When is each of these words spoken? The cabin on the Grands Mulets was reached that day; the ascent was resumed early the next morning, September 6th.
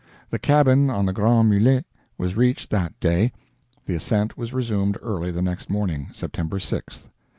The 0.31 0.39
cabin 0.39 0.89
on 0.89 1.05
the 1.05 1.13
Grands 1.13 1.47
Mulets 1.47 1.85
was 2.17 2.35
reached 2.35 2.71
that 2.71 2.99
day; 2.99 3.31
the 3.85 3.93
ascent 3.93 4.35
was 4.35 4.51
resumed 4.51 4.97
early 5.03 5.29
the 5.29 5.43
next 5.43 5.69
morning, 5.69 6.07
September 6.11 6.57
6th. 6.57 7.03